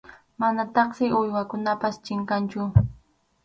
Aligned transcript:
Manataqsi 0.39 1.05
uywakunapas 1.19 1.95
chinkanchu. 2.05 2.61